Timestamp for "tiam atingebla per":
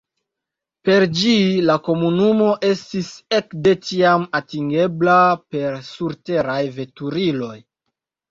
3.89-5.77